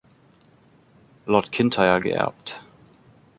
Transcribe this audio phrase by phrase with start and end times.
[1.27, 2.59] Lord Kintyre geerbt.